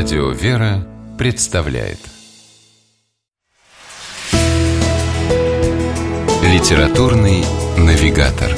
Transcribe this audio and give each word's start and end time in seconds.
Радио 0.00 0.30
«Вера» 0.30 0.86
представляет 1.18 1.98
Литературный 6.40 7.42
навигатор 7.76 8.48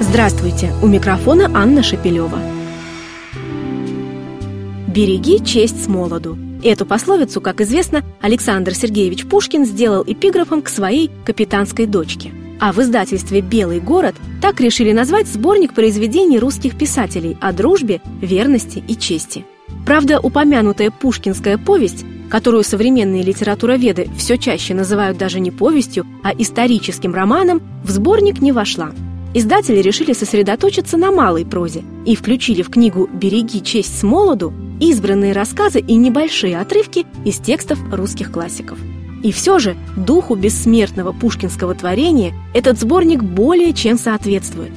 Здравствуйте! 0.00 0.72
У 0.82 0.88
микрофона 0.88 1.48
Анна 1.54 1.84
Шапилева. 1.84 2.40
«Береги 4.88 5.38
честь 5.44 5.84
с 5.84 5.86
молоду». 5.86 6.36
Эту 6.64 6.84
пословицу, 6.84 7.40
как 7.40 7.60
известно, 7.60 8.02
Александр 8.20 8.74
Сергеевич 8.74 9.26
Пушкин 9.28 9.64
сделал 9.64 10.02
эпиграфом 10.04 10.62
к 10.62 10.68
своей 10.68 11.12
капитанской 11.24 11.86
дочке. 11.86 12.32
А 12.58 12.72
в 12.72 12.80
издательстве 12.80 13.40
«Белый 13.40 13.78
город» 13.78 14.16
так 14.42 14.60
решили 14.60 14.90
назвать 14.90 15.28
сборник 15.28 15.74
произведений 15.74 16.40
русских 16.40 16.76
писателей 16.76 17.38
о 17.40 17.52
дружбе, 17.52 18.00
верности 18.20 18.82
и 18.88 18.96
чести. 18.96 19.44
Правда, 19.90 20.20
упомянутая 20.20 20.92
пушкинская 20.92 21.58
повесть, 21.58 22.04
которую 22.30 22.62
современные 22.62 23.24
литературоведы 23.24 24.08
все 24.16 24.38
чаще 24.38 24.72
называют 24.72 25.18
даже 25.18 25.40
не 25.40 25.50
повестью, 25.50 26.06
а 26.22 26.30
историческим 26.32 27.12
романом, 27.12 27.60
в 27.82 27.90
сборник 27.90 28.40
не 28.40 28.52
вошла. 28.52 28.92
Издатели 29.34 29.82
решили 29.82 30.12
сосредоточиться 30.12 30.96
на 30.96 31.10
малой 31.10 31.44
прозе 31.44 31.82
и 32.06 32.14
включили 32.14 32.62
в 32.62 32.70
книгу 32.70 33.10
«Береги 33.12 33.64
честь 33.64 33.98
с 33.98 34.04
молоду» 34.04 34.52
избранные 34.78 35.32
рассказы 35.32 35.80
и 35.80 35.96
небольшие 35.96 36.60
отрывки 36.60 37.04
из 37.24 37.38
текстов 37.38 37.80
русских 37.90 38.30
классиков. 38.30 38.78
И 39.24 39.32
все 39.32 39.58
же 39.58 39.76
духу 39.96 40.36
бессмертного 40.36 41.10
пушкинского 41.10 41.74
творения 41.74 42.32
этот 42.54 42.78
сборник 42.78 43.24
более 43.24 43.72
чем 43.72 43.98
соответствует. 43.98 44.72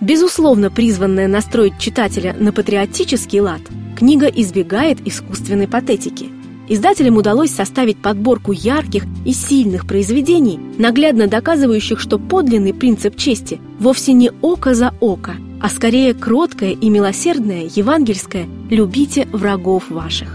Безусловно, 0.00 0.72
призванная 0.72 1.28
настроить 1.28 1.78
читателя 1.78 2.34
на 2.36 2.52
патриотический 2.52 3.38
лад– 3.38 3.60
Книга 4.00 4.28
избегает 4.28 5.06
искусственной 5.06 5.68
патетики. 5.68 6.30
Издателям 6.70 7.18
удалось 7.18 7.50
составить 7.50 7.98
подборку 7.98 8.50
ярких 8.50 9.04
и 9.26 9.34
сильных 9.34 9.86
произведений, 9.86 10.58
наглядно 10.78 11.26
доказывающих, 11.26 12.00
что 12.00 12.18
подлинный 12.18 12.72
принцип 12.72 13.14
чести 13.16 13.60
вовсе 13.78 14.14
не 14.14 14.30
око 14.40 14.72
за 14.72 14.94
око, 15.00 15.32
а 15.60 15.68
скорее 15.68 16.14
кроткое 16.14 16.70
и 16.70 16.88
милосердное 16.88 17.68
евангельское 17.76 18.46
«любите 18.70 19.28
врагов 19.32 19.90
ваших». 19.90 20.34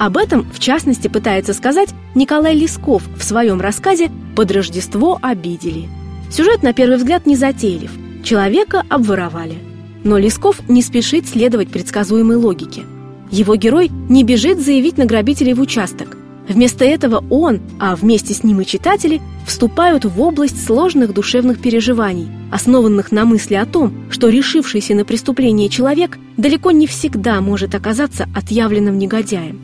Об 0.00 0.16
этом, 0.16 0.44
в 0.52 0.58
частности, 0.58 1.06
пытается 1.06 1.54
сказать 1.54 1.90
Николай 2.16 2.56
Лесков 2.56 3.04
в 3.16 3.22
своем 3.22 3.60
рассказе 3.60 4.10
«Под 4.34 4.50
Рождество 4.50 5.20
обидели». 5.22 5.88
Сюжет, 6.32 6.64
на 6.64 6.72
первый 6.72 6.96
взгляд, 6.96 7.26
не 7.26 7.36
затейлив. 7.36 7.92
Человека 8.24 8.82
обворовали. 8.88 9.58
Но 10.02 10.18
Лесков 10.18 10.68
не 10.68 10.82
спешит 10.82 11.28
следовать 11.28 11.68
предсказуемой 11.68 12.38
логике– 12.38 12.82
его 13.34 13.56
герой 13.56 13.90
не 14.08 14.22
бежит 14.22 14.60
заявить 14.60 14.96
на 14.96 15.06
грабителей 15.06 15.54
в 15.54 15.60
участок. 15.60 16.16
Вместо 16.48 16.84
этого 16.84 17.24
он, 17.30 17.60
а 17.80 17.96
вместе 17.96 18.32
с 18.32 18.44
ним 18.44 18.60
и 18.60 18.66
читатели, 18.66 19.20
вступают 19.46 20.04
в 20.04 20.20
область 20.20 20.64
сложных 20.64 21.12
душевных 21.14 21.60
переживаний, 21.60 22.28
основанных 22.52 23.12
на 23.12 23.24
мысли 23.24 23.54
о 23.54 23.66
том, 23.66 23.92
что 24.10 24.28
решившийся 24.28 24.94
на 24.94 25.04
преступление 25.04 25.68
человек 25.68 26.18
далеко 26.36 26.70
не 26.70 26.86
всегда 26.86 27.40
может 27.40 27.74
оказаться 27.74 28.28
отъявленным 28.36 28.98
негодяем. 28.98 29.60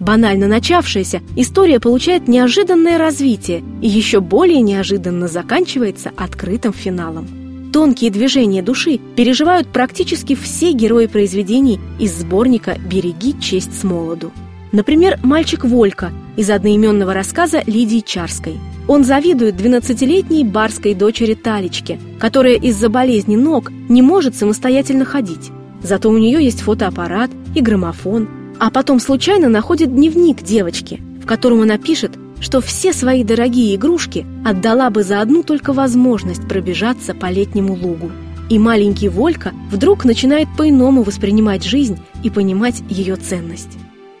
Банально 0.00 0.48
начавшаяся, 0.48 1.20
история 1.36 1.78
получает 1.78 2.26
неожиданное 2.26 2.98
развитие 2.98 3.62
и 3.80 3.88
еще 3.88 4.20
более 4.20 4.60
неожиданно 4.60 5.28
заканчивается 5.28 6.10
открытым 6.16 6.72
финалом. 6.72 7.41
Тонкие 7.72 8.10
движения 8.10 8.62
души 8.62 9.00
переживают 9.16 9.66
практически 9.68 10.34
все 10.34 10.72
герои 10.72 11.06
произведений 11.06 11.80
из 11.98 12.12
сборника 12.12 12.76
«Береги 12.78 13.34
честь 13.40 13.80
с 13.80 13.82
молоду». 13.82 14.30
Например, 14.72 15.18
мальчик 15.22 15.64
Волька 15.64 16.12
из 16.36 16.50
одноименного 16.50 17.14
рассказа 17.14 17.62
Лидии 17.66 18.00
Чарской. 18.00 18.58
Он 18.88 19.04
завидует 19.04 19.54
12-летней 19.54 20.44
барской 20.44 20.92
дочери 20.92 21.32
Талечке, 21.32 21.98
которая 22.18 22.56
из-за 22.56 22.90
болезни 22.90 23.36
ног 23.36 23.70
не 23.88 24.02
может 24.02 24.36
самостоятельно 24.36 25.06
ходить. 25.06 25.50
Зато 25.82 26.10
у 26.10 26.18
нее 26.18 26.44
есть 26.44 26.60
фотоаппарат 26.60 27.30
и 27.54 27.62
граммофон, 27.62 28.28
а 28.58 28.70
потом 28.70 29.00
случайно 29.00 29.48
находит 29.48 29.94
дневник 29.94 30.42
девочки, 30.42 31.00
в 31.22 31.26
котором 31.26 31.62
она 31.62 31.78
пишет, 31.78 32.12
что 32.42 32.60
все 32.60 32.92
свои 32.92 33.22
дорогие 33.22 33.76
игрушки 33.76 34.26
отдала 34.44 34.90
бы 34.90 35.04
за 35.04 35.22
одну 35.22 35.42
только 35.44 35.72
возможность 35.72 36.46
пробежаться 36.46 37.14
по 37.14 37.30
летнему 37.30 37.74
лугу. 37.74 38.10
И 38.50 38.58
маленький 38.58 39.08
Волька 39.08 39.52
вдруг 39.70 40.04
начинает 40.04 40.48
по-иному 40.58 41.04
воспринимать 41.04 41.62
жизнь 41.62 42.00
и 42.22 42.28
понимать 42.28 42.82
ее 42.90 43.16
ценность. 43.16 43.78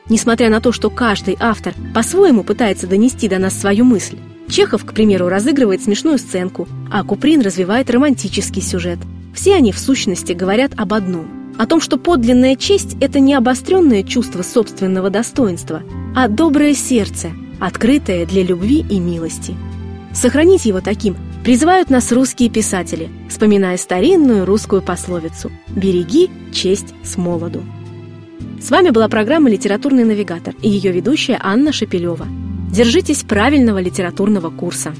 Несмотря 0.08 0.48
на 0.50 0.60
то, 0.60 0.72
что 0.72 0.88
каждый 0.88 1.36
автор 1.38 1.74
по-своему 1.92 2.44
пытается 2.44 2.86
донести 2.86 3.28
до 3.28 3.38
нас 3.38 3.58
свою 3.58 3.84
мысль, 3.84 4.16
Чехов, 4.48 4.84
к 4.84 4.92
примеру, 4.92 5.28
разыгрывает 5.28 5.82
смешную 5.82 6.18
сценку, 6.18 6.68
а 6.90 7.04
Куприн 7.04 7.40
развивает 7.40 7.90
романтический 7.90 8.62
сюжет. 8.62 8.98
Все 9.34 9.54
они, 9.54 9.72
в 9.72 9.78
сущности, 9.78 10.32
говорят 10.32 10.72
об 10.76 10.94
одном– 10.94 11.26
о 11.58 11.66
том, 11.66 11.80
что 11.80 11.98
подлинная 11.98 12.56
честь– 12.56 12.96
это 13.00 13.20
не 13.20 13.34
обостренное 13.34 14.02
чувство 14.02 14.42
собственного 14.42 15.10
достоинства, 15.10 15.82
а 16.14 16.28
доброе 16.28 16.74
сердце, 16.74 17.30
открытое 17.62 18.26
для 18.26 18.42
любви 18.42 18.84
и 18.88 18.98
милости. 18.98 19.54
Сохранить 20.12 20.64
его 20.64 20.80
таким 20.80 21.16
призывают 21.44 21.90
нас 21.90 22.10
русские 22.10 22.50
писатели, 22.50 23.08
вспоминая 23.28 23.76
старинную 23.76 24.44
русскую 24.44 24.82
пословицу 24.82 25.50
«Береги 25.68 26.28
честь 26.52 26.92
с 27.04 27.16
молоду». 27.16 27.62
С 28.60 28.70
вами 28.70 28.90
была 28.90 29.08
программа 29.08 29.48
«Литературный 29.48 30.04
навигатор» 30.04 30.54
и 30.60 30.68
ее 30.68 30.90
ведущая 30.90 31.38
Анна 31.40 31.72
Шапилева. 31.72 32.26
Держитесь 32.72 33.22
правильного 33.22 33.78
литературного 33.78 34.50
курса. 34.50 34.92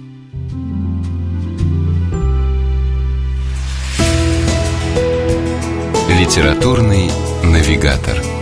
Литературный 6.08 7.10
навигатор. 7.42 8.41